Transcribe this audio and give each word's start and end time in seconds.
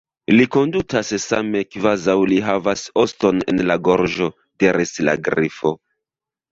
"Li 0.35 0.45
kondutas 0.53 1.11
same 1.25 1.61
kvazaŭ 1.75 2.17
li 2.31 2.41
havas 2.49 2.87
oston 3.05 3.47
en 3.55 3.65
la 3.69 3.79
gorĝo," 3.91 4.35
diris 4.65 4.99
la 5.09 5.19
Grifo. 5.31 5.79